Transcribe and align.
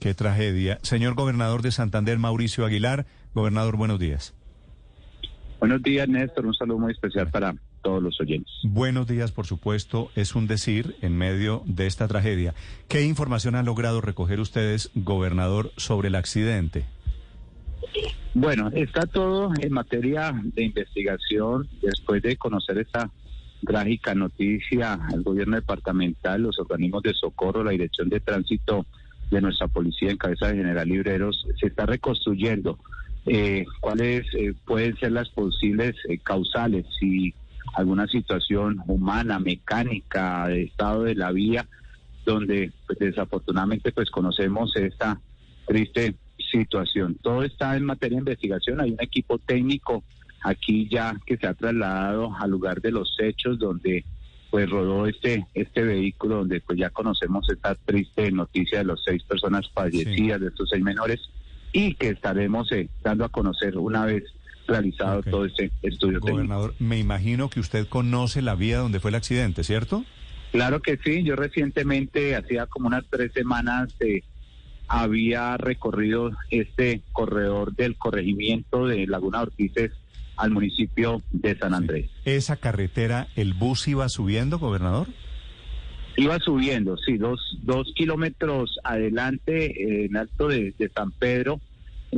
Qué 0.00 0.14
tragedia. 0.14 0.78
Señor 0.80 1.14
gobernador 1.14 1.60
de 1.60 1.72
Santander, 1.72 2.18
Mauricio 2.18 2.64
Aguilar. 2.64 3.04
Gobernador, 3.34 3.76
buenos 3.76 3.98
días. 3.98 4.34
Buenos 5.60 5.82
días, 5.82 6.08
Néstor. 6.08 6.46
Un 6.46 6.54
saludo 6.54 6.78
muy 6.78 6.92
especial 6.92 7.30
para 7.30 7.54
todos 7.82 8.02
los 8.02 8.18
oyentes. 8.18 8.50
Buenos 8.62 9.06
días, 9.06 9.30
por 9.30 9.46
supuesto. 9.46 10.10
Es 10.16 10.34
un 10.34 10.46
decir 10.46 10.96
en 11.02 11.18
medio 11.18 11.62
de 11.66 11.86
esta 11.86 12.08
tragedia. 12.08 12.54
¿Qué 12.88 13.02
información 13.02 13.54
han 13.56 13.66
logrado 13.66 14.00
recoger 14.00 14.40
ustedes, 14.40 14.90
gobernador, 14.94 15.70
sobre 15.76 16.08
el 16.08 16.14
accidente? 16.14 16.86
Bueno, 18.32 18.70
está 18.72 19.06
todo 19.06 19.52
en 19.60 19.70
materia 19.70 20.32
de 20.42 20.64
investigación. 20.64 21.68
Después 21.82 22.22
de 22.22 22.38
conocer 22.38 22.78
esta 22.78 23.10
trágica 23.66 24.14
noticia, 24.14 24.98
el 25.12 25.22
gobierno 25.22 25.56
departamental, 25.56 26.40
los 26.40 26.58
organismos 26.58 27.02
de 27.02 27.12
socorro, 27.12 27.62
la 27.62 27.72
dirección 27.72 28.08
de 28.08 28.20
tránsito 28.20 28.86
de 29.30 29.40
nuestra 29.40 29.68
policía 29.68 30.10
en 30.10 30.16
cabeza 30.16 30.48
de 30.48 30.56
General 30.56 30.88
Libreros, 30.88 31.46
se 31.58 31.68
está 31.68 31.86
reconstruyendo. 31.86 32.78
Eh, 33.26 33.66
cuáles 33.80 34.26
eh, 34.34 34.54
pueden 34.64 34.96
ser 34.96 35.12
las 35.12 35.28
posibles 35.28 35.94
eh, 36.08 36.18
causales, 36.18 36.86
si 36.98 37.34
alguna 37.74 38.06
situación 38.06 38.82
humana, 38.86 39.38
mecánica, 39.38 40.48
de 40.48 40.64
estado 40.64 41.04
de 41.04 41.14
la 41.14 41.30
vía, 41.30 41.68
donde 42.24 42.72
pues, 42.86 42.98
desafortunadamente 42.98 43.92
pues 43.92 44.10
conocemos 44.10 44.74
esta 44.76 45.20
triste 45.66 46.16
situación. 46.50 47.16
Todo 47.22 47.44
está 47.44 47.76
en 47.76 47.84
materia 47.84 48.16
de 48.16 48.22
investigación, 48.22 48.80
hay 48.80 48.92
un 48.92 49.02
equipo 49.02 49.38
técnico 49.38 50.02
aquí 50.42 50.88
ya 50.88 51.14
que 51.26 51.36
se 51.36 51.46
ha 51.46 51.54
trasladado 51.54 52.34
al 52.34 52.50
lugar 52.50 52.80
de 52.80 52.90
los 52.90 53.14
hechos 53.20 53.58
donde 53.58 54.04
pues 54.50 54.68
rodó 54.68 55.06
este 55.06 55.46
este 55.54 55.82
vehículo 55.82 56.38
donde 56.38 56.60
pues 56.60 56.78
ya 56.78 56.90
conocemos 56.90 57.48
esta 57.48 57.74
triste 57.74 58.30
noticia 58.32 58.78
de 58.78 58.84
los 58.84 59.02
seis 59.04 59.22
personas 59.22 59.70
fallecidas 59.72 60.40
de 60.40 60.48
estos 60.48 60.68
seis 60.70 60.82
menores 60.82 61.20
y 61.72 61.94
que 61.94 62.08
estaremos 62.08 62.70
eh, 62.72 62.88
dando 63.02 63.24
a 63.24 63.28
conocer 63.28 63.78
una 63.78 64.04
vez 64.04 64.24
realizado 64.66 65.22
todo 65.22 65.44
este 65.44 65.70
estudio 65.82 66.20
técnico. 66.20 66.36
Gobernador, 66.36 66.74
me 66.78 66.98
imagino 66.98 67.48
que 67.48 67.60
usted 67.60 67.86
conoce 67.88 68.42
la 68.42 68.54
vía 68.54 68.78
donde 68.78 69.00
fue 69.00 69.10
el 69.10 69.16
accidente, 69.16 69.64
¿cierto? 69.64 70.04
Claro 70.52 70.80
que 70.80 70.96
sí, 70.96 71.22
yo 71.22 71.36
recientemente, 71.36 72.34
hacía 72.34 72.66
como 72.66 72.88
unas 72.88 73.04
tres 73.08 73.32
semanas, 73.32 73.94
eh, 74.00 74.22
había 74.88 75.56
recorrido 75.56 76.32
este 76.50 77.02
corredor 77.12 77.74
del 77.74 77.96
corregimiento 77.96 78.86
de 78.86 79.06
Laguna 79.06 79.42
Ortices 79.42 79.92
al 80.40 80.50
municipio 80.50 81.22
de 81.30 81.56
San 81.56 81.74
Andrés. 81.74 82.10
¿Esa 82.24 82.56
carretera, 82.56 83.28
el 83.36 83.54
bus 83.54 83.86
iba 83.88 84.08
subiendo, 84.08 84.58
gobernador? 84.58 85.08
Iba 86.16 86.38
subiendo, 86.38 86.96
sí, 86.96 87.16
dos, 87.18 87.40
dos 87.62 87.92
kilómetros 87.94 88.78
adelante, 88.82 89.66
eh, 89.66 90.06
en 90.06 90.16
alto 90.16 90.48
de, 90.48 90.74
de 90.78 90.88
San 90.88 91.12
Pedro, 91.12 91.60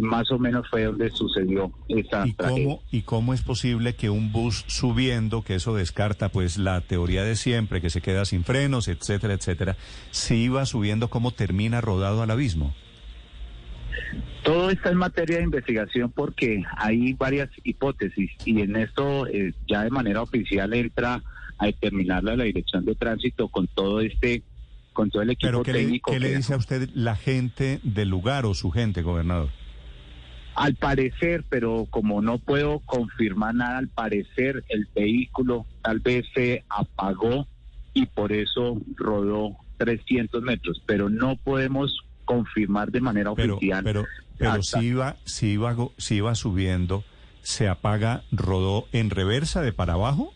más 0.00 0.30
o 0.30 0.38
menos 0.38 0.66
fue 0.70 0.84
donde 0.84 1.10
sucedió 1.10 1.70
esa 1.88 2.26
¿Y 2.26 2.32
tragedia. 2.32 2.64
cómo, 2.64 2.82
¿Y 2.90 3.02
cómo 3.02 3.34
es 3.34 3.42
posible 3.42 3.94
que 3.94 4.08
un 4.08 4.32
bus 4.32 4.64
subiendo, 4.66 5.42
que 5.42 5.56
eso 5.56 5.74
descarta 5.74 6.30
pues 6.30 6.56
la 6.56 6.80
teoría 6.80 7.24
de 7.24 7.36
siempre, 7.36 7.80
que 7.80 7.90
se 7.90 8.00
queda 8.00 8.24
sin 8.24 8.44
frenos, 8.44 8.88
etcétera, 8.88 9.34
etcétera, 9.34 9.76
si 10.10 10.36
iba 10.36 10.64
subiendo, 10.64 11.08
cómo 11.08 11.32
termina 11.32 11.80
rodado 11.80 12.22
al 12.22 12.30
abismo? 12.30 12.74
Todo 14.42 14.70
está 14.70 14.90
en 14.90 14.96
materia 14.98 15.38
de 15.38 15.44
investigación 15.44 16.10
porque 16.10 16.62
hay 16.76 17.12
varias 17.14 17.48
hipótesis 17.62 18.30
y 18.44 18.60
en 18.60 18.76
esto 18.76 19.26
eh, 19.28 19.52
ya 19.68 19.84
de 19.84 19.90
manera 19.90 20.22
oficial 20.22 20.74
entra 20.74 21.22
a 21.58 21.66
determinarla 21.66 22.36
la 22.36 22.44
dirección 22.44 22.84
de 22.84 22.94
tránsito 22.96 23.48
con 23.48 23.68
todo 23.68 24.00
este, 24.00 24.42
con 24.92 25.10
todo 25.10 25.22
el 25.22 25.30
equipo 25.30 25.46
Pero 25.48 25.62
¿qué, 25.62 25.72
le, 25.72 25.78
técnico. 25.80 26.10
qué 26.12 26.18
le 26.20 26.30
que- 26.30 26.36
dice 26.36 26.54
a 26.54 26.56
usted 26.56 26.88
la 26.94 27.14
gente 27.14 27.78
del 27.84 28.08
lugar 28.08 28.44
o 28.46 28.54
su 28.54 28.70
gente, 28.72 29.02
gobernador? 29.02 29.50
Al 30.54 30.74
parecer, 30.74 31.44
pero 31.48 31.86
como 31.88 32.20
no 32.20 32.38
puedo 32.38 32.80
confirmar 32.80 33.54
nada, 33.54 33.78
al 33.78 33.88
parecer 33.88 34.64
el 34.68 34.86
vehículo 34.94 35.64
tal 35.82 36.00
vez 36.00 36.26
se 36.34 36.64
apagó 36.68 37.46
y 37.94 38.06
por 38.06 38.32
eso 38.32 38.78
rodó 38.96 39.56
300 39.78 40.42
metros, 40.42 40.82
pero 40.84 41.08
no 41.08 41.36
podemos 41.36 42.04
confirmar 42.32 42.90
de 42.90 43.00
manera 43.00 43.30
oficial. 43.30 43.84
pero, 43.84 44.06
pero 44.38 44.52
hasta- 44.52 44.78
si 44.80 44.86
iba, 44.86 45.16
si 45.24 45.46
iba, 45.52 45.76
si 45.98 46.16
iba 46.16 46.34
subiendo, 46.34 47.04
se 47.42 47.68
apaga, 47.68 48.22
rodó 48.30 48.86
en 48.92 49.10
reversa 49.10 49.60
de 49.62 49.72
para 49.72 49.94
abajo. 49.94 50.32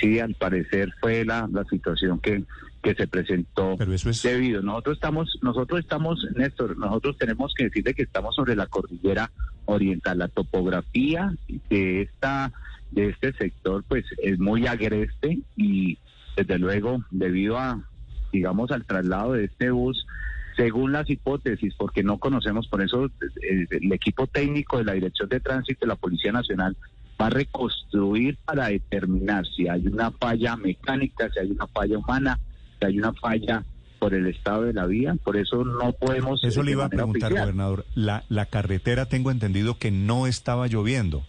Sí, 0.00 0.18
al 0.18 0.34
parecer 0.34 0.92
fue 1.00 1.24
la, 1.24 1.48
la 1.52 1.64
situación 1.64 2.18
que, 2.18 2.42
que 2.82 2.94
se 2.94 3.06
presentó 3.06 3.76
Pero 3.78 3.92
eso 3.94 4.10
es, 4.10 4.22
debido. 4.22 4.60
Nosotros 4.62 4.96
estamos, 4.96 5.38
nosotros 5.42 5.80
estamos, 5.80 6.26
Néstor, 6.34 6.76
nosotros 6.76 7.16
tenemos 7.16 7.54
que 7.54 7.64
decirle 7.64 7.94
que 7.94 8.02
estamos 8.02 8.34
sobre 8.34 8.56
la 8.56 8.66
cordillera 8.66 9.30
oriental. 9.66 10.18
La 10.18 10.28
topografía 10.28 11.32
de 11.70 12.02
esta, 12.02 12.52
de 12.90 13.10
este 13.10 13.32
sector, 13.34 13.84
pues, 13.86 14.04
es 14.22 14.38
muy 14.38 14.66
agreste 14.66 15.38
y 15.56 15.98
desde 16.36 16.58
luego, 16.58 17.04
debido 17.10 17.56
a, 17.58 17.80
digamos, 18.32 18.72
al 18.72 18.84
traslado 18.84 19.34
de 19.34 19.44
este 19.44 19.70
bus, 19.70 20.04
según 20.56 20.92
las 20.92 21.08
hipótesis, 21.10 21.74
porque 21.76 22.02
no 22.02 22.18
conocemos, 22.18 22.68
por 22.68 22.82
eso 22.82 23.06
eh, 23.06 23.66
el 23.70 23.92
equipo 23.92 24.26
técnico 24.26 24.78
de 24.78 24.84
la 24.84 24.92
Dirección 24.92 25.28
de 25.28 25.40
Tránsito 25.40 25.80
de 25.80 25.88
la 25.88 25.96
Policía 25.96 26.32
Nacional 26.32 26.76
va 27.20 27.26
a 27.26 27.30
reconstruir 27.30 28.36
para 28.44 28.68
determinar 28.68 29.44
si 29.46 29.68
hay 29.68 29.86
una 29.86 30.10
falla 30.10 30.56
mecánica, 30.56 31.28
si 31.30 31.40
hay 31.40 31.50
una 31.50 31.66
falla 31.68 31.98
humana, 31.98 32.38
si 32.78 32.86
hay 32.86 32.98
una 32.98 33.12
falla 33.12 33.64
por 33.98 34.14
el 34.14 34.26
estado 34.26 34.62
de 34.62 34.72
la 34.72 34.86
vía. 34.86 35.16
Por 35.22 35.36
eso 35.36 35.64
no 35.64 35.92
podemos. 35.92 36.42
eso 36.44 36.60
eh, 36.60 36.64
le 36.64 36.70
iba 36.72 36.84
a 36.84 36.88
preguntar, 36.88 37.32
oficial. 37.32 37.46
gobernador. 37.46 37.86
La, 37.94 38.24
la 38.28 38.46
carretera, 38.46 39.06
tengo 39.06 39.30
entendido 39.30 39.78
que 39.78 39.90
no 39.90 40.26
estaba 40.26 40.66
lloviendo. 40.66 41.24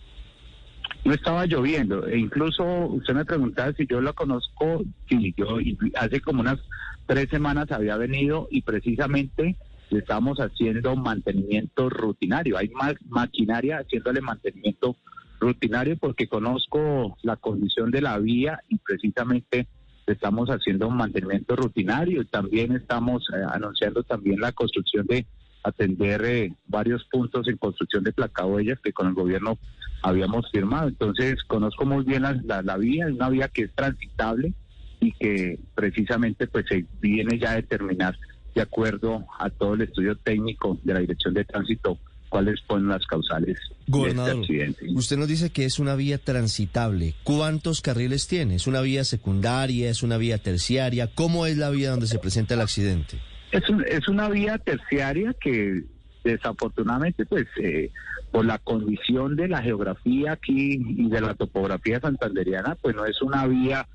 No 1.06 1.14
estaba 1.14 1.46
lloviendo. 1.46 2.08
E 2.08 2.18
incluso 2.18 2.64
usted 2.88 3.14
me 3.14 3.26
preguntaba 3.26 3.72
si 3.74 3.86
yo 3.86 4.02
la 4.02 4.14
conozco. 4.14 4.84
Sí, 5.08 5.34
yo 5.38 5.58
hace 5.96 6.20
como 6.20 6.42
unas 6.42 6.60
tres 7.06 7.30
semanas 7.30 7.72
había 7.72 7.96
venido 7.96 8.48
y 8.50 8.64
precisamente 8.64 9.56
le 9.92 10.00
estamos 10.00 10.40
haciendo 10.40 10.96
mantenimiento 10.96 11.90
rutinario. 11.90 12.58
Hay 12.58 12.70
más 12.70 12.96
maquinaria 13.08 13.78
haciéndole 13.78 14.20
mantenimiento 14.20 14.98
rutinario 15.40 15.96
porque 15.98 16.28
conozco 16.28 17.18
la 17.22 17.36
condición 17.36 17.92
de 17.92 18.02
la 18.02 18.18
vía 18.18 18.60
y 18.68 18.78
precisamente 18.78 19.68
estamos 20.08 20.50
haciendo 20.50 20.88
un 20.88 20.98
mantenimiento 20.98 21.56
rutinario 21.56 22.22
y 22.22 22.26
también 22.26 22.76
estamos 22.76 23.28
eh, 23.32 23.42
anunciando 23.52 24.04
también 24.04 24.40
la 24.40 24.52
construcción 24.52 25.06
de 25.08 25.26
atender 25.66 26.24
eh, 26.26 26.54
varios 26.68 27.04
puntos 27.12 27.48
en 27.48 27.58
construcción 27.58 28.04
de 28.04 28.14
placahuellas 28.14 28.80
que 28.82 28.94
con 28.94 29.08
el 29.08 29.14
gobierno 29.14 29.58
habíamos 30.04 30.50
firmado. 30.52 30.88
Entonces, 30.88 31.44
conozco 31.48 31.86
muy 31.86 32.04
bien 32.04 32.22
la, 32.22 32.40
la, 32.44 32.62
la 32.62 32.78
vía, 32.78 33.08
es 33.08 33.14
una 33.14 33.30
vía 33.30 33.48
que 33.48 33.64
es 33.64 33.74
transitable 33.74 34.54
y 35.00 35.12
que 35.14 35.60
precisamente 35.74 36.48
pues 36.48 36.66
se 36.70 36.86
viene 37.02 37.40
ya 37.40 37.52
a 37.52 37.56
determinar 37.56 38.18
de 38.54 38.62
acuerdo 38.62 39.26
a 39.40 39.50
todo 39.50 39.74
el 39.74 39.82
estudio 39.82 40.16
técnico 40.16 40.80
de 40.84 40.94
la 40.94 41.00
Dirección 41.00 41.34
de 41.34 41.44
Tránsito 41.44 41.98
cuáles 42.30 42.62
fueron 42.68 42.90
las 42.90 43.06
causales 43.06 43.58
Gobernador, 43.88 44.36
de 44.36 44.42
este 44.42 44.64
accidente. 44.64 44.98
usted 44.98 45.18
nos 45.18 45.28
dice 45.28 45.52
que 45.52 45.66
es 45.66 45.80
una 45.80 45.96
vía 45.96 46.18
transitable. 46.18 47.16
¿Cuántos 47.24 47.82
carriles 47.82 48.28
tiene? 48.28 48.56
¿Es 48.56 48.68
una 48.68 48.82
vía 48.82 49.04
secundaria? 49.04 49.90
¿Es 49.90 50.04
una 50.04 50.18
vía 50.18 50.38
terciaria? 50.38 51.08
¿Cómo 51.14 51.46
es 51.46 51.58
la 51.58 51.70
vía 51.70 51.92
donde 51.92 52.08
se 52.08 52.20
presenta 52.20 52.54
el 52.56 52.62
accidente? 52.62 53.20
Es, 53.52 53.70
un- 53.70 53.86
es 53.88 54.08
una 54.08 54.30
vía 54.30 54.58
terciaria 54.58 55.34
que 55.40 55.84
desafortunadamente, 56.24 57.26
pues, 57.26 57.46
eh, 57.62 57.92
por 58.32 58.46
la 58.46 58.58
condición 58.58 59.36
de 59.36 59.48
la 59.48 59.62
geografía 59.62 60.34
aquí 60.34 60.82
y 60.86 61.10
de 61.10 61.22
la 61.22 61.36
topografía 61.36 62.00
santanderiana, 62.00 62.76
pues 62.82 62.96
no 62.96 63.06
es 63.06 63.22
una 63.22 63.46
vía 63.48 63.88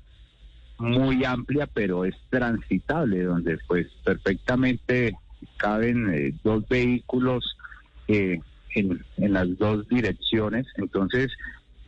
muy 0.79 1.23
amplia, 1.25 1.67
pero 1.71 2.05
es 2.05 2.15
transitable, 2.29 3.23
donde 3.23 3.59
pues 3.67 3.87
perfectamente 4.03 5.13
caben 5.57 6.11
eh, 6.11 6.33
dos 6.43 6.67
vehículos 6.67 7.55
eh, 8.07 8.39
en, 8.73 9.05
en 9.17 9.33
las 9.33 9.55
dos 9.59 9.87
direcciones. 9.89 10.65
Entonces, 10.77 11.31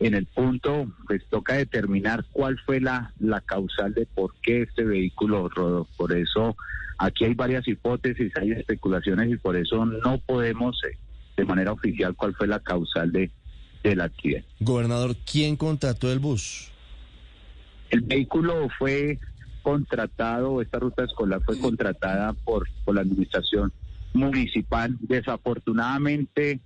en 0.06 0.14
el 0.14 0.26
punto, 0.26 0.86
pues 1.06 1.24
toca 1.30 1.54
determinar 1.54 2.26
cuál 2.30 2.58
fue 2.66 2.78
la, 2.78 3.14
la 3.18 3.40
causal 3.40 3.94
de 3.94 4.04
por 4.04 4.34
qué 4.42 4.62
este 4.62 4.84
vehículo 4.84 5.48
rodó. 5.48 5.88
Por 5.96 6.12
eso 6.12 6.56
aquí 6.98 7.24
hay 7.24 7.32
varias 7.32 7.66
hipótesis, 7.66 8.30
hay 8.36 8.52
especulaciones 8.52 9.30
y 9.30 9.36
por 9.38 9.56
eso 9.56 9.86
no 9.86 10.18
podemos 10.18 10.78
eh, 10.84 10.98
de 11.38 11.44
manera 11.46 11.72
oficial 11.72 12.14
cuál 12.14 12.34
fue 12.34 12.46
la 12.46 12.60
causal 12.60 13.12
de, 13.12 13.30
del 13.82 14.02
accidente. 14.02 14.46
Gobernador, 14.60 15.16
¿quién 15.24 15.56
contrató 15.56 16.12
el 16.12 16.18
bus? 16.18 16.70
El 17.88 18.02
vehículo 18.02 18.68
fue 18.78 19.18
contratado, 19.62 20.60
esta 20.60 20.80
ruta 20.80 21.04
escolar 21.04 21.40
fue 21.46 21.58
contratada 21.58 22.34
por, 22.34 22.68
por 22.84 22.94
la 22.94 23.00
administración 23.00 23.72
municipal. 24.12 24.98
Desafortunadamente, 25.00 26.60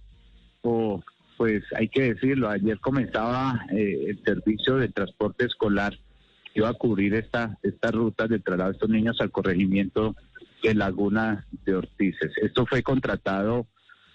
o 0.62 1.00
pues 1.38 1.62
hay 1.76 1.88
que 1.88 2.14
decirlo, 2.14 2.50
ayer 2.50 2.80
comenzaba 2.80 3.64
eh, 3.70 4.06
el 4.08 4.22
servicio 4.24 4.76
de 4.76 4.88
transporte 4.88 5.46
escolar 5.46 5.96
que 6.52 6.60
iba 6.60 6.68
a 6.68 6.74
cubrir 6.74 7.14
esta, 7.14 7.56
estas 7.62 7.92
rutas 7.92 8.28
de 8.28 8.40
traslado 8.40 8.70
de 8.70 8.74
estos 8.74 8.90
niños 8.90 9.20
al 9.20 9.30
corregimiento 9.30 10.16
de 10.64 10.74
Laguna 10.74 11.46
de 11.64 11.76
Ortices. 11.76 12.32
Esto 12.42 12.66
fue 12.66 12.82
contratado 12.82 13.68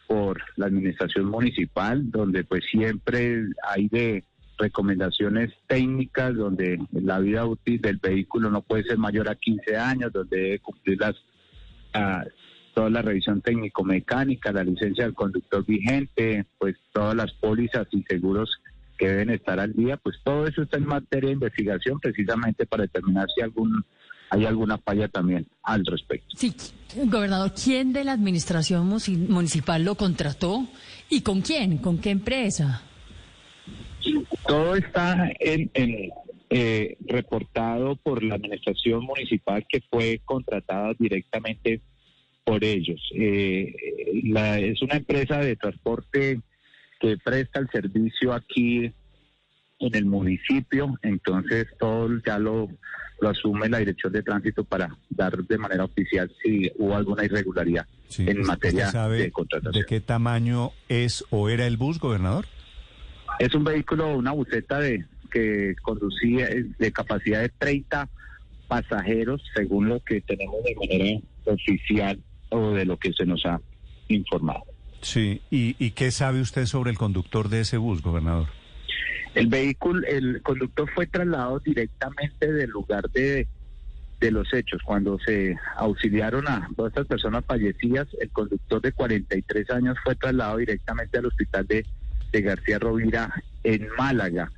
por 0.06 0.42
la 0.58 0.66
administración 0.66 1.28
municipal, 1.28 2.12
donde 2.12 2.44
pues 2.44 2.66
siempre 2.70 3.46
hay 3.70 3.88
de 3.88 4.26
recomendaciones 4.58 5.54
técnicas, 5.68 6.36
donde 6.36 6.78
la 6.92 7.20
vida 7.20 7.46
útil 7.46 7.80
del 7.80 7.98
vehículo 7.98 8.52
no 8.52 8.62
puede 8.64 8.84
ser 8.84 8.98
mayor 8.98 9.30
a 9.30 9.36
15 9.36 9.78
años, 9.78 10.12
donde 10.12 10.38
debe 10.38 10.60
cumplir 10.60 11.00
las 11.00 11.16
ah, 11.94 12.26
toda 12.74 12.90
la 12.90 13.02
revisión 13.02 13.42
técnico-mecánica, 13.42 14.52
la 14.52 14.64
licencia 14.64 15.06
del 15.06 15.14
conductor 15.14 15.66
vigente, 15.66 16.46
pues 16.58 16.76
todas 16.92 17.16
las 17.16 17.32
pólizas 17.34 17.88
y 17.92 18.04
seguros 18.04 18.50
que 18.98 19.08
deben 19.08 19.30
estar 19.32 19.60
al 19.60 19.74
día, 19.74 19.98
pues 19.98 20.18
todo 20.24 20.48
eso 20.48 20.64
está 20.64 20.78
en 20.78 20.86
materia 20.86 21.30
de 21.30 21.34
investigación 21.34 22.00
precisamente 22.00 22.66
para 22.66 22.84
determinar 22.84 23.28
si 23.36 23.42
algún 23.42 23.84
hay 24.30 24.46
alguna 24.46 24.80
falla 24.80 25.08
también 25.08 25.46
al 25.62 25.86
respecto. 25.86 26.36
Sí, 26.36 26.56
gobernador, 27.06 27.54
¿quién 27.54 27.94
de 27.94 28.04
la 28.04 28.14
administración 28.14 28.88
municipal 28.88 29.84
lo 29.84 29.94
contrató 29.94 30.68
y 31.10 31.22
con 31.22 31.42
quién? 31.42 31.78
¿Con 31.78 32.00
qué 32.00 32.10
empresa? 32.10 32.82
Todo 34.48 34.76
está 34.76 35.32
en, 35.40 35.70
eh, 36.50 36.98
reportado 37.06 37.96
por 37.96 38.24
la 38.24 38.36
administración 38.36 39.04
municipal 39.04 39.66
que 39.70 39.82
fue 39.82 40.20
contratada 40.26 40.94
directamente 40.98 41.82
por 42.44 42.64
ellos. 42.64 43.02
Eh, 43.16 43.74
es 44.36 44.82
una 44.82 44.96
empresa 44.96 45.40
de 45.40 45.56
transporte 45.56 46.40
que 47.00 47.18
presta 47.18 47.60
el 47.60 47.70
servicio 47.70 48.34
aquí 48.34 48.92
en 49.80 49.96
el 49.96 50.06
municipio, 50.06 50.98
entonces 51.02 51.68
todo 51.78 52.10
ya 52.26 52.40
lo, 52.40 52.70
lo 53.20 53.30
asume 53.30 53.68
la 53.68 53.80
Dirección 53.80 54.14
de 54.14 54.24
Tránsito 54.24 54.64
para 54.64 54.96
dar 55.10 55.36
de 55.38 55.58
manera 55.58 55.84
oficial 55.84 56.32
si 56.42 56.72
hubo 56.78 56.96
alguna 56.96 57.26
irregularidad 57.26 57.86
en 58.18 58.42
materia 58.44 58.92
de 58.92 59.32
contratación. 59.32 59.82
¿De 59.82 59.86
qué 59.86 60.00
tamaño 60.00 60.72
es 60.88 61.26
o 61.32 61.50
era 61.50 61.66
el 61.68 61.78
bus, 61.78 62.00
gobernador? 62.00 62.46
Es 63.40 63.54
un 63.56 63.64
vehículo, 63.64 64.16
una 64.16 64.32
buseta 64.32 64.80
de 64.80 65.06
que 65.32 65.76
conducía 65.82 66.48
de 66.78 66.92
capacidad 66.92 67.42
de 67.42 67.50
30 67.50 68.08
pasajeros, 68.68 69.42
según 69.56 69.90
lo 69.90 70.00
que 70.00 70.22
tenemos 70.22 70.64
de 70.64 70.76
manera 70.76 71.20
oficial 71.46 72.20
o 72.54 72.72
de 72.72 72.86
lo 72.86 72.98
que 72.98 73.12
se 73.14 73.26
nos 73.26 73.46
ha 73.46 73.60
informado. 74.08 74.64
Sí, 75.02 75.42
¿Y, 75.52 75.76
¿y 75.80 75.92
qué 75.92 76.12
sabe 76.12 76.40
usted 76.40 76.66
sobre 76.66 76.92
el 76.92 76.98
conductor 76.98 77.50
de 77.50 77.62
ese 77.62 77.78
bus, 77.78 78.02
gobernador? 78.02 78.48
El 79.36 79.48
vehículo, 79.48 80.08
el 80.08 80.42
conductor 80.44 80.90
fue 80.94 81.08
trasladado 81.08 81.60
directamente 81.60 82.52
del 82.52 82.70
lugar 82.70 83.10
de, 83.10 83.48
de 84.22 84.32
los 84.32 84.54
hechos. 84.54 84.82
Cuando 84.84 85.18
se 85.20 85.58
auxiliaron 85.76 86.48
a 86.48 86.70
todas 86.76 86.92
estas 86.92 87.08
personas 87.08 87.44
fallecidas, 87.46 88.08
el 88.22 88.30
conductor 88.30 88.82
de 88.82 88.92
43 88.92 89.70
años 89.72 89.98
fue 90.04 90.16
trasladado 90.16 90.58
directamente 90.58 91.18
al 91.18 91.26
hospital 91.26 91.68
de, 91.68 91.86
de 92.32 92.42
García 92.42 92.80
Rovira 92.80 93.34
en 93.64 93.88
Málaga. 93.98 94.52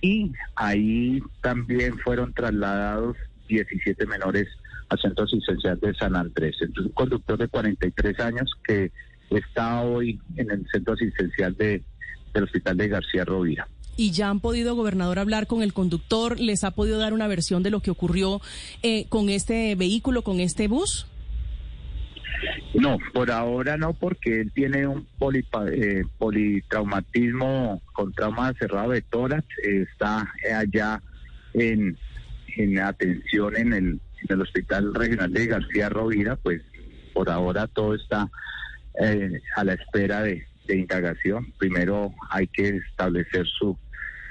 Y 0.00 0.32
ahí 0.56 1.22
también 1.42 1.98
fueron 1.98 2.32
trasladados 2.32 3.16
17 3.48 4.06
menores 4.06 4.48
al 4.92 5.00
Centro 5.00 5.24
Asistencial 5.24 5.80
de 5.80 5.94
San 5.94 6.14
Andrés. 6.14 6.54
Entonces, 6.60 6.86
un 6.86 6.92
conductor 6.92 7.38
de 7.38 7.48
43 7.48 8.20
años 8.20 8.50
que 8.66 8.92
está 9.30 9.80
hoy 9.80 10.20
en 10.36 10.50
el 10.50 10.66
Centro 10.70 10.92
Asistencial 10.92 11.56
de, 11.56 11.82
del 12.34 12.44
Hospital 12.44 12.76
de 12.76 12.88
García 12.88 13.24
Rovira. 13.24 13.66
¿Y 13.96 14.10
ya 14.10 14.28
han 14.28 14.40
podido, 14.40 14.74
gobernador, 14.74 15.18
hablar 15.18 15.46
con 15.46 15.62
el 15.62 15.72
conductor? 15.72 16.38
¿Les 16.38 16.64
ha 16.64 16.72
podido 16.72 16.98
dar 16.98 17.14
una 17.14 17.26
versión 17.26 17.62
de 17.62 17.70
lo 17.70 17.80
que 17.80 17.90
ocurrió 17.90 18.40
eh, 18.82 19.06
con 19.08 19.30
este 19.30 19.74
vehículo, 19.76 20.22
con 20.22 20.40
este 20.40 20.68
bus? 20.68 21.06
No, 22.74 22.98
por 23.14 23.30
ahora 23.30 23.76
no, 23.76 23.94
porque 23.94 24.40
él 24.40 24.52
tiene 24.52 24.86
un 24.86 25.06
eh, 25.72 26.04
politraumatismo 26.18 27.80
con 27.92 28.12
trauma 28.12 28.52
cerrado 28.58 28.90
de 28.90 29.02
tórax. 29.02 29.46
está 29.62 30.30
allá 30.54 31.02
en, 31.54 31.96
en 32.56 32.78
atención 32.78 33.56
en 33.56 33.72
el 33.72 34.00
el 34.28 34.40
Hospital 34.40 34.94
Regional 34.94 35.32
de 35.32 35.46
García 35.46 35.88
Rovira, 35.88 36.36
pues 36.36 36.62
por 37.12 37.30
ahora 37.30 37.66
todo 37.66 37.94
está 37.94 38.30
eh, 39.00 39.40
a 39.56 39.64
la 39.64 39.74
espera 39.74 40.22
de, 40.22 40.46
indagación. 40.68 41.52
Primero 41.58 42.14
hay 42.30 42.46
que 42.46 42.68
establecer 42.68 43.46
su, 43.46 43.76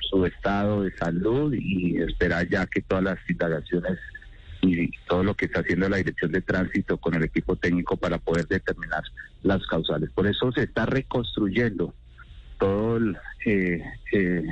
su 0.10 0.26
estado 0.26 0.82
de 0.82 0.92
salud 0.98 1.54
y 1.54 1.98
esperar 2.02 2.48
ya 2.50 2.66
que 2.66 2.82
todas 2.82 3.04
las 3.04 3.20
indagaciones 3.30 4.00
y 4.62 4.90
todo 5.08 5.24
lo 5.24 5.36
que 5.36 5.46
está 5.46 5.60
haciendo 5.60 5.88
la 5.88 5.98
Dirección 5.98 6.32
de 6.32 6.42
Tránsito 6.42 6.98
con 6.98 7.14
el 7.14 7.24
equipo 7.24 7.56
técnico 7.56 7.96
para 7.98 8.18
poder 8.18 8.48
determinar 8.48 9.04
las 9.44 9.66
causales. 9.68 10.10
Por 10.12 10.26
eso 10.26 10.52
se 10.52 10.64
está 10.64 10.88
reconstruyendo 10.88 11.94
todo 12.60 13.00
eh, 13.46 13.84
eh, 14.14 14.44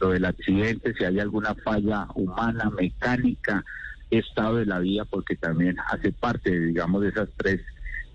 lo 0.00 0.10
del 0.10 0.24
accidente, 0.24 0.94
si 0.94 1.04
hay 1.04 1.18
alguna 1.18 1.54
falla 1.56 2.06
humana, 2.14 2.70
mecánica, 2.70 3.64
estado 4.10 4.56
de 4.56 4.66
la 4.66 4.78
vía 4.78 5.04
porque 5.04 5.36
también 5.36 5.76
hace 5.88 6.12
parte, 6.12 6.58
digamos, 6.58 7.02
de 7.02 7.08
esas 7.08 7.28
tres 7.36 7.60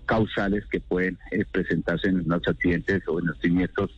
causales 0.06 0.64
que 0.66 0.80
pueden 0.80 1.18
eh, 1.30 1.44
presentarse 1.50 2.08
en 2.08 2.24
los 2.26 2.46
accidentes 2.46 3.02
o 3.08 3.18
en 3.18 3.26
los 3.26 3.38
siniestros 3.38 3.90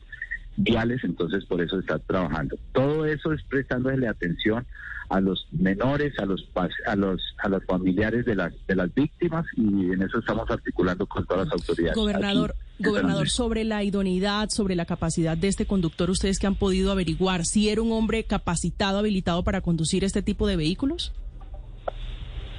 viales, 0.56 1.04
entonces 1.04 1.44
por 1.44 1.60
eso 1.60 1.78
está 1.78 1.98
trabajando. 1.98 2.58
Todo 2.72 3.04
eso 3.06 3.32
es 3.32 3.42
prestándole 3.44 4.08
atención 4.08 4.66
a 5.08 5.20
los 5.20 5.46
menores, 5.52 6.18
a 6.18 6.26
los 6.26 6.46
a 6.86 6.96
los 6.96 7.22
a 7.38 7.48
los 7.48 7.64
familiares 7.64 8.26
de 8.26 8.34
las 8.34 8.52
de 8.66 8.74
las 8.74 8.92
víctimas 8.92 9.46
y 9.56 9.92
en 9.92 10.02
eso 10.02 10.18
estamos 10.18 10.50
articulando 10.50 11.06
con 11.06 11.24
todas 11.24 11.46
las 11.46 11.52
autoridades. 11.54 11.96
Gobernador, 11.96 12.54
gobernador, 12.78 13.28
sobre 13.30 13.64
la 13.64 13.82
idoneidad, 13.84 14.50
sobre 14.50 14.74
la 14.74 14.84
capacidad 14.84 15.36
de 15.36 15.48
este 15.48 15.66
conductor, 15.66 16.10
ustedes 16.10 16.38
que 16.38 16.46
han 16.46 16.56
podido 16.56 16.92
averiguar 16.92 17.46
si 17.46 17.70
era 17.70 17.80
un 17.80 17.92
hombre 17.92 18.24
capacitado, 18.24 18.98
habilitado 18.98 19.42
para 19.44 19.60
conducir 19.62 20.04
este 20.04 20.22
tipo 20.22 20.46
de 20.46 20.56
vehículos? 20.56 21.12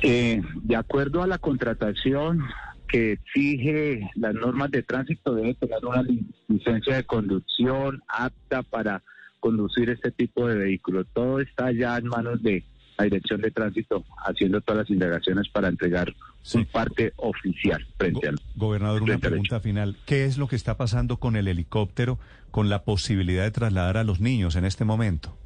Eh, 0.01 0.41
de 0.56 0.75
acuerdo 0.75 1.22
a 1.24 1.27
la 1.27 1.38
contratación 1.38 2.41
que 2.88 3.13
exige 3.13 4.10
las 4.15 4.34
normas 4.34 4.72
de 4.72 4.84
tránsito, 4.84 5.36
debe 5.36 5.53
tener 5.53 5.86
una 5.86 6.03
licencia 6.48 6.96
de 6.96 7.03
conducción 7.03 8.01
apta 8.08 8.63
para 8.63 9.03
conducir 9.39 9.89
este 9.89 10.12
tipo 10.12 10.48
de 10.48 10.56
vehículos. 10.56 11.06
Todo 11.13 11.39
está 11.39 11.72
ya 11.72 11.98
en 11.98 12.08
manos 12.08 12.41
de 12.41 12.63
la 12.98 13.06
Dirección 13.06 13.41
de 13.41 13.51
Tránsito 13.51 14.03
haciendo 14.25 14.60
todas 14.62 14.79
las 14.82 14.89
indagaciones 14.89 15.48
para 15.50 15.70
entregar 15.70 16.13
su 16.41 16.65
parte 16.65 17.13
oficial 17.18 17.86
frente 17.98 18.27
al... 18.27 18.36
Gobernador, 18.56 19.03
una 19.03 19.18
pregunta 19.18 19.60
final. 19.60 19.96
¿Qué 20.06 20.25
es 20.25 20.38
lo 20.38 20.48
que 20.48 20.56
está 20.56 20.75
pasando 20.75 21.18
con 21.18 21.36
el 21.36 21.48
helicóptero, 21.48 22.20
con 22.51 22.70
la 22.70 22.84
posibilidad 22.84 23.44
de 23.44 23.51
trasladar 23.51 23.98
a 23.98 24.03
los 24.03 24.20
niños 24.20 24.56
en 24.56 24.65
este 24.65 24.84
momento? 24.84 25.38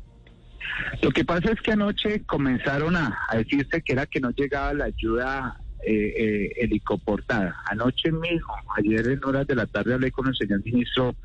Lo 1.02 1.12
que 1.12 1.26
pasa 1.26 1.52
es 1.52 1.62
que 1.62 1.72
anoche 1.72 2.24
comenzaron 2.26 2.96
a, 2.96 3.18
decirse 3.34 3.82
que 3.82 3.94
era 3.94 4.06
que 4.06 4.20
no 4.20 4.32
llegaba 4.32 4.74
la 4.74 4.86
ayuda 4.86 5.60
eh, 5.86 6.14
eh, 6.18 6.52
helicoportada. 6.58 7.56
Anoche 7.66 8.12
mismo, 8.12 8.54
ayer 8.78 9.08
en 9.08 9.24
horas 9.24 9.48
de 9.48 9.56
la 9.56 9.66
tarde 9.66 9.94
hablé 9.94 10.12
con 10.12 10.28
el 10.28 10.36
señor 10.36 10.64
ministro 10.64 11.16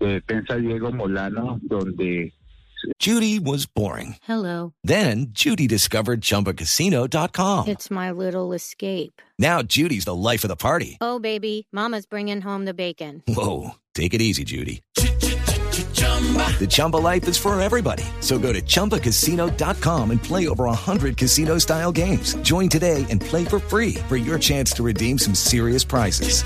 de 0.00 0.14
Defensa 0.14 0.56
Diego 0.56 0.92
Molano, 0.92 1.58
donde 1.62 2.32
Judy 3.00 3.38
was 3.38 3.66
boring. 3.66 4.16
Hello. 4.22 4.74
Then 4.84 5.28
Judy 5.30 5.66
discovered 5.66 6.20
chumbacasino.com. 6.20 7.68
It's 7.68 7.90
my 7.90 8.10
little 8.10 8.52
escape. 8.52 9.20
Now 9.38 9.62
Judy's 9.62 10.04
the 10.04 10.14
life 10.14 10.44
of 10.44 10.48
the 10.48 10.56
party. 10.56 10.98
Oh 11.00 11.18
baby, 11.18 11.66
mama's 11.72 12.06
bringing 12.06 12.42
home 12.42 12.64
the 12.64 12.74
bacon. 12.74 13.22
Whoa, 13.26 13.72
take 13.94 14.14
it 14.14 14.20
easy, 14.20 14.44
Judy. 14.44 14.82
The 16.58 16.66
Chumba 16.66 16.96
life 16.96 17.28
is 17.28 17.36
for 17.36 17.60
everybody. 17.60 18.04
So 18.20 18.38
go 18.38 18.52
to 18.52 18.62
ChumbaCasino.com 18.62 20.10
and 20.10 20.22
play 20.22 20.48
over 20.48 20.64
100 20.64 21.16
casino 21.16 21.58
style 21.58 21.92
games. 21.92 22.34
Join 22.36 22.68
today 22.68 23.04
and 23.10 23.20
play 23.20 23.44
for 23.44 23.58
free 23.58 23.94
for 24.08 24.16
your 24.16 24.38
chance 24.38 24.72
to 24.72 24.82
redeem 24.82 25.18
some 25.18 25.34
serious 25.34 25.84
prizes. 25.84 26.42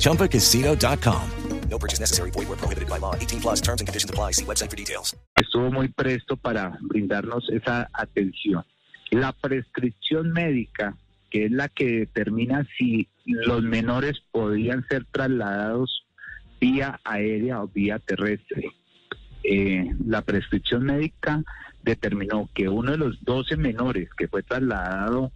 ChumbaCasino.com. 0.00 1.30
No 1.72 1.78
purchase 1.78 2.00
necessary. 2.00 2.30
Void 2.30 2.48
where 2.48 2.58
prohibited 2.58 2.88
by 2.88 2.98
law. 2.98 3.14
18 3.14 3.40
plus 3.40 3.60
terms 3.62 3.80
and 3.80 3.88
conditions 3.88 4.10
apply. 4.10 4.32
See 4.32 4.44
website 4.44 4.70
for 4.70 4.76
details. 4.76 5.16
Estuvo 5.40 5.72
muy 5.72 5.88
presto 5.88 6.36
para 6.36 6.78
brindarnos 6.82 7.48
esa 7.50 7.88
atención. 7.94 8.62
La 9.10 9.32
prescripción 9.32 10.32
médica, 10.32 10.96
que 11.30 11.46
es 11.46 11.50
la 11.50 11.68
que 11.68 12.00
determina 12.00 12.66
si 12.76 13.08
los 13.24 13.62
menores 13.62 14.20
podían 14.32 14.84
ser 14.88 15.06
trasladados 15.10 16.04
vía 16.62 17.00
aérea 17.02 17.60
o 17.60 17.66
vía 17.66 17.98
terrestre. 17.98 18.70
Eh, 19.42 19.90
la 20.06 20.22
prescripción 20.22 20.84
médica 20.84 21.42
determinó 21.82 22.48
que 22.54 22.68
uno 22.68 22.92
de 22.92 22.98
los 22.98 23.24
12 23.24 23.56
menores 23.56 24.08
que 24.16 24.28
fue 24.28 24.44
trasladado 24.44 25.32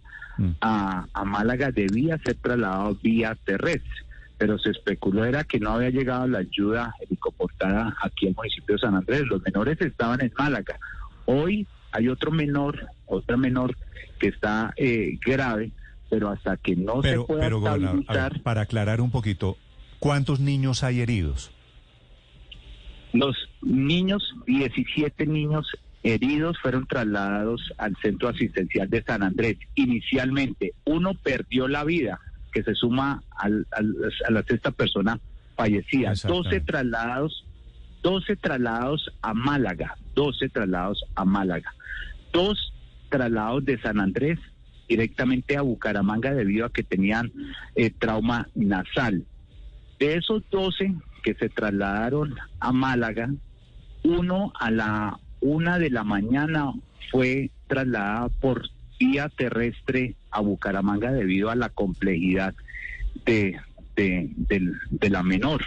a, 0.61 1.05
a 1.11 1.25
Málaga 1.25 1.71
debía 1.71 2.17
ser 2.19 2.35
trasladado 2.35 2.97
vía 3.03 3.37
terrestre, 3.43 4.05
pero 4.37 4.57
se 4.57 4.69
especuló 4.69 5.25
era 5.25 5.43
que 5.43 5.59
no 5.59 5.71
había 5.71 5.89
llegado 5.89 6.27
la 6.27 6.39
ayuda 6.39 6.95
helicoportada 7.01 7.93
aquí 8.01 8.27
al 8.27 8.35
municipio 8.35 8.75
de 8.75 8.79
San 8.79 8.95
Andrés. 8.95 9.23
Los 9.23 9.41
menores 9.43 9.81
estaban 9.81 10.21
en 10.21 10.31
Málaga. 10.37 10.79
Hoy 11.25 11.67
hay 11.91 12.07
otro 12.07 12.31
menor, 12.31 12.87
otra 13.05 13.35
menor 13.35 13.75
que 14.17 14.29
está 14.29 14.73
eh, 14.77 15.19
grave, 15.25 15.71
pero 16.09 16.29
hasta 16.29 16.55
que 16.55 16.77
no 16.77 17.01
Pero, 17.01 17.21
se 17.23 17.27
pueda 17.27 17.41
pero 17.41 17.59
gobernador, 17.59 18.05
ver, 18.07 18.41
para 18.43 18.61
aclarar 18.61 19.01
un 19.01 19.11
poquito, 19.11 19.57
¿cuántos 19.99 20.39
niños 20.39 20.83
hay 20.83 21.01
heridos? 21.01 21.51
los 23.13 23.35
niños, 23.61 24.21
17 24.45 25.25
niños 25.25 25.65
heridos 26.03 26.57
fueron 26.61 26.85
trasladados 26.85 27.61
al 27.77 27.95
centro 28.01 28.27
asistencial 28.29 28.89
de 28.89 29.01
San 29.01 29.23
Andrés. 29.23 29.57
Inicialmente, 29.75 30.73
uno 30.85 31.13
perdió 31.15 31.67
la 31.67 31.83
vida, 31.83 32.19
que 32.51 32.61
se 32.63 32.75
suma 32.75 33.23
al- 33.37 33.65
al- 33.71 33.95
a 34.27 34.31
la 34.31 34.43
sexta 34.43 34.71
persona 34.71 35.19
fallecida. 35.55 36.13
12 36.27 36.59
trasladados, 36.61 37.45
12 38.03 38.35
traslados 38.35 39.09
a 39.21 39.33
Málaga, 39.33 39.95
12 40.13 40.49
traslados 40.49 41.03
a 41.15 41.25
Málaga. 41.25 41.73
Dos 42.31 42.71
traslados 43.09 43.65
de 43.65 43.79
San 43.81 43.99
Andrés 43.99 44.37
directamente 44.87 45.57
a 45.57 45.61
Bucaramanga 45.61 46.33
debido 46.35 46.65
a 46.65 46.71
que 46.71 46.83
tenían 46.83 47.31
eh, 47.75 47.89
trauma 47.89 48.47
nasal. 48.53 49.25
De 49.99 50.15
esos 50.15 50.43
12 50.51 50.93
que 51.23 51.33
se 51.33 51.49
trasladaron 51.49 52.35
a 52.59 52.71
Málaga, 52.71 53.29
uno 54.03 54.53
a 54.59 54.71
la 54.71 55.19
una 55.39 55.77
de 55.77 55.89
la 55.89 56.03
mañana 56.03 56.71
fue 57.11 57.51
trasladado 57.67 58.29
por 58.41 58.69
vía 58.99 59.29
terrestre 59.29 60.15
a 60.31 60.41
Bucaramanga 60.41 61.11
debido 61.11 61.49
a 61.49 61.55
la 61.55 61.69
complejidad 61.69 62.55
de, 63.25 63.59
de, 63.95 65.09
la 65.09 65.23
menor. 65.23 65.61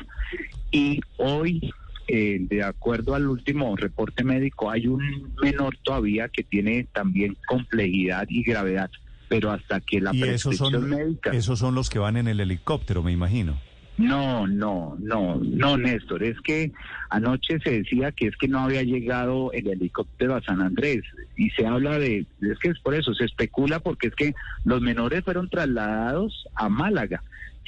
Y 0.71 1.01
hoy, 1.19 1.73
eh, 2.09 2.39
de 2.41 2.63
acuerdo 2.63 3.15
al 3.15 3.29
último 3.29 3.75
reporte 3.77 4.25
médico, 4.25 4.71
hay 4.71 4.87
un 4.87 5.33
menor 5.43 5.77
todavía 5.83 6.29
que 6.29 6.43
tiene 6.43 6.87
también 6.93 7.37
complejidad 7.47 8.27
y 8.29 8.43
gravedad, 8.43 8.91
pero 9.29 9.51
hasta 9.51 9.81
que 9.81 10.01
la 10.01 10.11
esos 10.11 10.21
prescripción 10.21 10.73
son, 10.73 10.91
médica... 10.91 11.31
esos 11.31 11.59
son 11.59 11.75
los 11.75 11.91
que 11.91 11.99
van 11.99 12.17
en 12.17 12.29
el 12.29 12.41
helicóptero, 12.41 13.03
me 13.03 13.13
imagino. 13.13 13.59
No, 14.01 14.47
no, 14.47 14.97
no, 14.99 15.37
no, 15.37 15.77
Néstor. 15.77 16.23
Es 16.23 16.41
que 16.41 16.73
anoche 17.11 17.59
se 17.61 17.83
decía 17.83 18.13
que 18.13 18.29
es 18.29 18.37
que 18.37 18.49
no 18.49 18.61
había 18.61 18.83
llegado 18.83 19.53
el 19.53 19.69
helicóptero 19.69 20.35
a 20.35 20.43
San 20.43 20.63
Andrés 20.63 21.03
y 21.37 21.51
se 21.51 21.67
habla 21.67 21.99
de, 21.99 22.27
es 22.41 22.59
que 22.59 22.71
es 22.71 22.79
por 22.81 22.95
eso, 22.95 23.13
se 23.15 23.25
especula 23.27 23.81
porque 23.81 24.09
es 24.09 24.15
que 24.15 24.35
los 24.65 24.81
menores 24.81 25.23
fueron 25.23 25.49
trasladados 25.51 26.47
a 26.55 26.69
Málaga. 26.69 27.23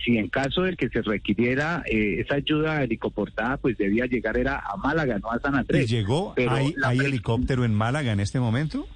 Si 0.05 0.17
en 0.17 0.29
caso 0.29 0.63
de 0.63 0.75
que 0.77 0.89
se 0.89 1.03
requiriera 1.03 1.83
eh, 1.87 2.21
esa 2.21 2.37
ayuda 2.37 2.83
helicoportada, 2.83 3.59
pues 3.59 3.77
debía 3.77 4.07
llegar 4.07 4.37
era 4.37 4.59
a 4.59 4.77
Málaga, 4.77 5.19
no 5.19 5.31
a 5.31 5.39
San 5.39 5.55
¿Y 5.55 5.59
Andrés. 5.59 5.91
llegó? 5.91 6.33
Pero 6.35 6.53
¿Hay, 6.53 6.75
hay 6.83 6.99
helicóptero 6.99 7.65
en 7.65 7.75
Málaga 7.75 8.11
en 8.13 8.21
este 8.21 8.41
momento? 8.41 8.89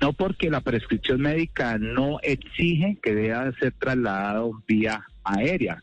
No 0.00 0.12
porque 0.12 0.50
la 0.50 0.60
prescripción 0.60 1.20
médica 1.22 1.78
no 1.78 2.20
exige 2.22 2.98
que 3.02 3.14
deba 3.14 3.50
ser 3.58 3.72
trasladado 3.72 4.62
vía 4.68 5.04
aérea. 5.24 5.82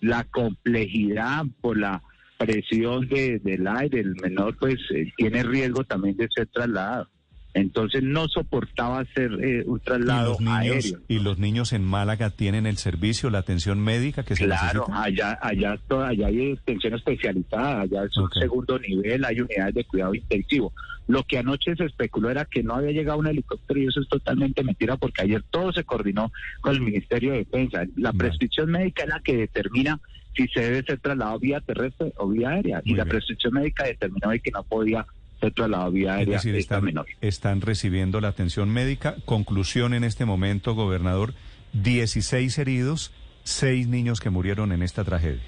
La 0.00 0.24
complejidad 0.24 1.44
por 1.60 1.78
la 1.78 2.02
presión 2.38 3.08
de- 3.08 3.38
del 3.38 3.66
aire, 3.66 4.00
el 4.00 4.14
menor 4.16 4.56
pues 4.58 4.76
eh, 4.94 5.12
tiene 5.16 5.42
riesgo 5.42 5.84
también 5.84 6.16
de 6.16 6.28
ser 6.34 6.46
trasladado. 6.48 7.08
Entonces 7.54 8.02
no 8.02 8.26
soportaba 8.28 8.98
hacer 9.00 9.32
eh, 9.42 9.62
un 9.64 9.78
¿Y 9.78 9.80
traslado 9.80 10.30
los, 10.32 10.40
niños, 10.40 10.56
aéreo. 10.84 11.00
¿Y 11.08 11.18
los 11.20 11.38
niños 11.38 11.72
en 11.72 11.84
Málaga 11.84 12.30
tienen 12.30 12.66
el 12.66 12.76
servicio, 12.78 13.30
la 13.30 13.38
atención 13.38 13.80
médica 13.80 14.24
que 14.24 14.34
se 14.36 14.44
Claro, 14.44 14.86
necesita? 14.88 15.02
allá, 15.02 15.38
allá, 15.40 15.78
allá 16.08 16.26
hay 16.26 16.52
atención 16.52 16.94
especializada, 16.94 17.82
allá 17.82 18.04
es 18.04 18.16
un 18.16 18.28
segundo 18.32 18.78
nivel, 18.80 19.24
hay 19.24 19.40
unidades 19.40 19.74
de 19.74 19.84
cuidado 19.84 20.14
intensivo. 20.14 20.72
Lo 21.06 21.22
que 21.22 21.38
anoche 21.38 21.76
se 21.76 21.84
especuló 21.84 22.30
era 22.30 22.44
que 22.46 22.62
no 22.62 22.74
había 22.74 22.90
llegado 22.90 23.18
un 23.18 23.26
helicóptero 23.26 23.78
y 23.78 23.86
eso 23.86 24.00
es 24.00 24.08
totalmente 24.08 24.64
mentira 24.64 24.96
porque 24.96 25.22
ayer 25.22 25.42
todo 25.50 25.72
se 25.72 25.84
coordinó 25.84 26.32
con 26.60 26.74
el 26.74 26.80
Ministerio 26.80 27.32
de 27.32 27.38
Defensa. 27.38 27.84
La 27.96 28.12
prescripción 28.12 28.70
médica 28.70 29.02
es 29.04 29.10
la 29.10 29.20
que 29.20 29.36
determina 29.36 30.00
si 30.34 30.48
se 30.48 30.60
debe 30.60 30.82
ser 30.82 30.98
trasladado 30.98 31.38
vía 31.38 31.60
terrestre 31.60 32.12
o 32.16 32.28
vía 32.28 32.48
aérea 32.50 32.80
y 32.84 32.94
la 32.94 33.04
bien. 33.04 33.08
prescripción 33.10 33.52
médica 33.54 33.84
determinó 33.84 34.30
de 34.30 34.40
que 34.40 34.50
no 34.50 34.62
podía 34.64 35.06
ser 35.40 35.52
trasladado 35.52 35.92
vía 35.92 36.12
Es 36.12 36.18
aérea 36.18 36.34
decir, 36.34 36.54
esta 36.54 36.76
están, 36.76 36.84
menor. 36.84 37.06
están 37.20 37.60
recibiendo 37.60 38.20
la 38.20 38.28
atención 38.28 38.70
médica. 38.70 39.16
Conclusión 39.24 39.94
en 39.94 40.04
este 40.04 40.24
momento, 40.24 40.74
gobernador, 40.74 41.34
16 41.72 42.58
heridos, 42.58 43.12
6 43.44 43.88
niños 43.88 44.20
que 44.20 44.30
murieron 44.30 44.72
en 44.72 44.82
esta 44.82 45.04
tragedia. 45.04 45.42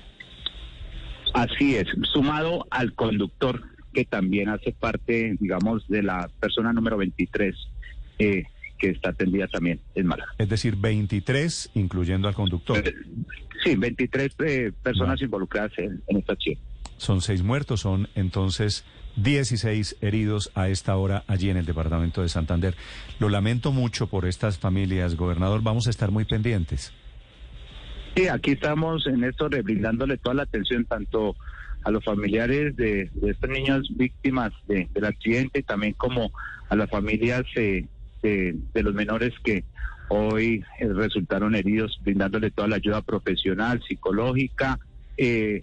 Así 1.34 1.76
es, 1.76 1.86
sumado 2.12 2.66
al 2.70 2.94
conductor 2.94 3.62
que 3.92 4.04
también 4.04 4.48
hace 4.48 4.72
parte, 4.72 5.36
digamos, 5.40 5.86
de 5.88 6.02
la 6.02 6.28
persona 6.40 6.72
número 6.72 6.96
23 6.96 7.54
eh, 8.18 8.44
que 8.78 8.90
está 8.90 9.10
atendida 9.10 9.46
también 9.48 9.80
en 9.94 10.06
Málaga. 10.06 10.32
Es 10.38 10.48
decir, 10.48 10.76
23, 10.76 11.70
incluyendo 11.74 12.28
al 12.28 12.34
conductor. 12.34 12.82
Sí, 13.64 13.74
23 13.74 14.36
eh, 14.40 14.72
personas 14.82 15.20
involucradas 15.22 15.72
en, 15.78 16.02
en 16.06 16.16
esta 16.18 16.34
acción. 16.34 16.56
Son 16.98 17.20
6 17.20 17.42
muertos, 17.42 17.80
son 17.80 18.08
entonces 18.14 18.84
16 19.16 19.96
heridos 20.00 20.50
a 20.54 20.68
esta 20.68 20.96
hora 20.96 21.24
allí 21.26 21.50
en 21.50 21.56
el 21.56 21.66
departamento 21.66 22.22
de 22.22 22.28
Santander. 22.28 22.74
Lo 23.18 23.28
lamento 23.28 23.72
mucho 23.72 24.06
por 24.06 24.26
estas 24.26 24.58
familias, 24.58 25.16
gobernador. 25.16 25.62
Vamos 25.62 25.86
a 25.86 25.90
estar 25.90 26.10
muy 26.10 26.24
pendientes. 26.24 26.92
Sí, 28.14 28.28
aquí 28.28 28.52
estamos 28.52 29.06
en 29.06 29.24
esto 29.24 29.48
brindándole 29.48 30.16
toda 30.16 30.34
la 30.36 30.42
atención 30.44 30.84
tanto 30.84 31.36
a 31.84 31.90
los 31.90 32.02
familiares 32.04 32.74
de, 32.76 33.10
de 33.14 33.30
estos 33.30 33.50
niños 33.50 33.88
víctimas 33.96 34.52
de- 34.66 34.88
del 34.92 35.04
accidente, 35.04 35.62
también 35.62 35.92
como 35.92 36.32
a 36.68 36.76
las 36.76 36.90
familias 36.90 37.44
eh, 37.56 37.84
de, 38.22 38.56
de 38.74 38.82
los 38.82 38.94
menores 38.94 39.32
que 39.44 39.64
hoy 40.08 40.64
eh, 40.80 40.88
resultaron 40.88 41.54
heridos, 41.54 41.98
brindándole 42.02 42.50
toda 42.50 42.68
la 42.68 42.76
ayuda 42.76 43.02
profesional, 43.02 43.82
psicológica, 43.86 44.78
eh, 45.16 45.62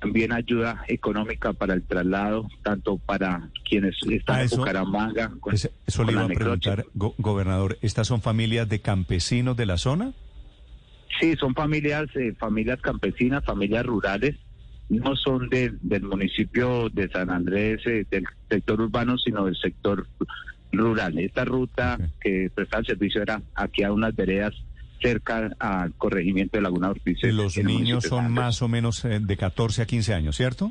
también 0.00 0.32
ayuda 0.32 0.84
económica 0.88 1.52
para 1.52 1.74
el 1.74 1.82
traslado, 1.82 2.48
tanto 2.62 2.98
para 2.98 3.50
quienes 3.68 3.96
están 4.08 4.40
en 4.42 4.48
Bucaramanga. 4.48 5.32
con- 5.40 5.54
Eso 5.54 6.04
le 6.04 6.12
iba 6.12 6.24
a 6.24 6.28
preguntar, 6.28 6.84
go- 6.94 7.14
gobernador. 7.18 7.78
¿Estas 7.82 8.06
son 8.06 8.20
familias 8.22 8.68
de 8.68 8.80
campesinos 8.80 9.56
de 9.56 9.66
la 9.66 9.76
zona? 9.76 10.12
Sí, 11.20 11.34
son 11.36 11.54
familias, 11.54 12.06
eh, 12.14 12.32
familias 12.38 12.80
campesinas, 12.80 13.44
familias 13.44 13.84
rurales. 13.84 14.36
No 14.88 15.16
son 15.16 15.48
de- 15.48 15.74
del 15.82 16.02
municipio 16.04 16.88
de 16.90 17.08
San 17.10 17.30
Andrés, 17.30 17.80
eh, 17.86 18.06
del 18.10 18.24
sector 18.48 18.80
urbano, 18.80 19.18
sino 19.18 19.44
del 19.46 19.56
sector 19.56 20.06
rural. 20.72 21.18
Esta 21.18 21.44
ruta 21.44 21.98
que 22.20 22.50
presta 22.54 22.78
el 22.78 22.86
servicio 22.86 23.22
era 23.22 23.42
aquí 23.54 23.82
a 23.82 23.92
unas 23.92 24.14
veredas 24.14 24.54
cerca 25.00 25.50
al 25.58 25.92
corregimiento 25.94 26.56
de 26.56 26.62
Laguna 26.62 26.90
Ortiz. 26.90 27.18
Los 27.22 27.56
niños 27.58 28.04
son 28.04 28.30
más 28.32 28.62
o 28.62 28.68
menos 28.68 29.04
eh, 29.04 29.20
de 29.20 29.36
14 29.36 29.82
a 29.82 29.86
15 29.86 30.14
años, 30.14 30.36
¿cierto? 30.36 30.70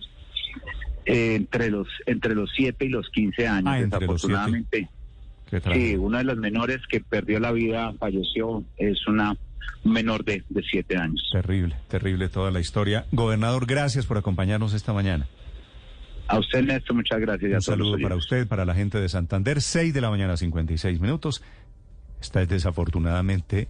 Eh, 1.05 1.35
entre 1.35 1.69
los 1.69 1.87
entre 2.05 2.35
los 2.35 2.49
7 2.55 2.85
y 2.85 2.89
los 2.89 3.09
15 3.09 3.47
años, 3.47 3.67
Ah, 3.73 3.77
siete. 3.77 3.95
desafortunadamente. 3.95 4.89
Sí, 5.73 5.95
uno 5.95 6.17
de 6.17 6.25
los 6.25 6.37
menores 6.37 6.81
que 6.89 6.99
perdió 6.99 7.39
la 7.39 7.53
vida, 7.53 7.93
falleció, 7.99 8.63
es 8.77 9.07
una 9.07 9.37
un 9.83 9.93
menor 9.93 10.25
de, 10.25 10.43
de 10.49 10.63
7 10.69 10.97
años. 10.97 11.29
Terrible, 11.31 11.75
terrible 11.87 12.27
toda 12.27 12.51
la 12.51 12.59
historia. 12.59 13.05
Gobernador, 13.13 13.65
gracias 13.65 14.05
por 14.05 14.17
acompañarnos 14.17 14.73
esta 14.73 14.91
mañana. 14.91 15.27
A 16.27 16.39
usted, 16.39 16.61
Néstor, 16.63 16.97
muchas 16.97 17.21
gracias. 17.21 17.53
Un 17.53 17.61
saludo 17.61 17.97
para 18.01 18.15
usted, 18.15 18.45
para 18.47 18.65
la 18.65 18.75
gente 18.75 18.99
de 18.99 19.07
Santander. 19.07 19.61
6 19.61 19.93
de 19.93 20.01
la 20.01 20.09
mañana, 20.09 20.35
56 20.35 20.99
minutos. 20.99 21.41
Esta 22.19 22.41
es 22.41 22.49
desafortunadamente 22.49 23.69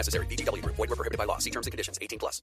necessary. 0.01 0.25
VGW 0.27 0.61
Group. 0.61 0.75
Void 0.75 0.89
were 0.89 0.99
prohibited 0.99 1.17
by 1.17 1.25
law. 1.25 1.37
See 1.39 1.51
terms 1.51 1.67
and 1.67 1.71
conditions. 1.71 1.97
18 2.01 2.19
plus. 2.19 2.39